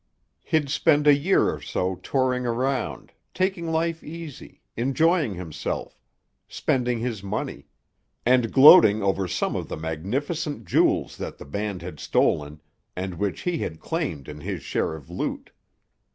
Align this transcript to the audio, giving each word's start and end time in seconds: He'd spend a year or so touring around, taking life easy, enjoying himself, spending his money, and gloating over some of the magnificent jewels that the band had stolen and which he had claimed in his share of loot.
He'd 0.43 0.67
spend 0.71 1.05
a 1.05 1.13
year 1.15 1.51
or 1.53 1.61
so 1.61 1.93
touring 1.97 2.43
around, 2.47 3.11
taking 3.35 3.67
life 3.71 4.03
easy, 4.03 4.63
enjoying 4.75 5.35
himself, 5.35 6.01
spending 6.47 6.97
his 6.97 7.21
money, 7.21 7.67
and 8.25 8.51
gloating 8.51 9.03
over 9.03 9.27
some 9.27 9.55
of 9.55 9.67
the 9.69 9.77
magnificent 9.77 10.65
jewels 10.65 11.17
that 11.17 11.37
the 11.37 11.45
band 11.45 11.83
had 11.83 11.99
stolen 11.99 12.63
and 12.95 13.19
which 13.19 13.41
he 13.41 13.59
had 13.59 13.79
claimed 13.79 14.27
in 14.27 14.39
his 14.39 14.63
share 14.63 14.95
of 14.95 15.11
loot. 15.11 15.51